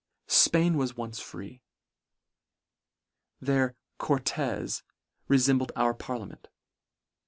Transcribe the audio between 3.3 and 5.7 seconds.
Their Cortes refem